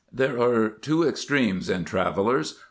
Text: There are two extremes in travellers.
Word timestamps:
There 0.11 0.41
are 0.41 0.67
two 0.69 1.03
extremes 1.07 1.69
in 1.69 1.85
travellers. 1.85 2.59